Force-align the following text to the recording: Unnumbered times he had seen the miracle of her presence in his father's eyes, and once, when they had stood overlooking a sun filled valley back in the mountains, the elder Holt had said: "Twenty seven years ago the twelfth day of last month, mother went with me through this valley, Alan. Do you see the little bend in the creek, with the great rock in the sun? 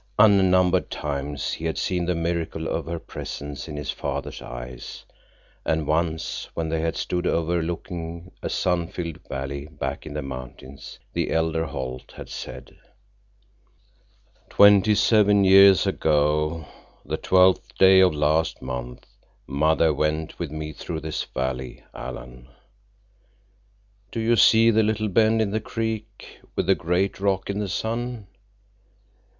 Unnumbered 0.17 0.89
times 0.89 1.53
he 1.53 1.65
had 1.65 1.77
seen 1.77 2.07
the 2.07 2.15
miracle 2.15 2.67
of 2.67 2.87
her 2.87 2.97
presence 2.97 3.67
in 3.67 3.75
his 3.77 3.91
father's 3.91 4.41
eyes, 4.41 5.05
and 5.63 5.85
once, 5.85 6.49
when 6.55 6.69
they 6.69 6.81
had 6.81 6.95
stood 6.97 7.27
overlooking 7.27 8.31
a 8.41 8.49
sun 8.49 8.87
filled 8.87 9.19
valley 9.29 9.67
back 9.67 10.07
in 10.07 10.15
the 10.15 10.23
mountains, 10.23 10.97
the 11.13 11.29
elder 11.29 11.65
Holt 11.65 12.13
had 12.13 12.29
said: 12.29 12.75
"Twenty 14.49 14.95
seven 14.95 15.43
years 15.43 15.85
ago 15.85 16.65
the 17.05 17.17
twelfth 17.17 17.77
day 17.77 17.99
of 17.99 18.15
last 18.15 18.59
month, 18.59 19.05
mother 19.45 19.93
went 19.93 20.39
with 20.39 20.49
me 20.49 20.73
through 20.73 21.01
this 21.01 21.25
valley, 21.25 21.83
Alan. 21.93 22.47
Do 24.11 24.19
you 24.19 24.35
see 24.35 24.71
the 24.71 24.81
little 24.81 25.09
bend 25.09 25.43
in 25.43 25.51
the 25.51 25.61
creek, 25.61 26.39
with 26.55 26.65
the 26.65 26.73
great 26.73 27.19
rock 27.19 27.51
in 27.51 27.59
the 27.59 27.69
sun? 27.69 28.25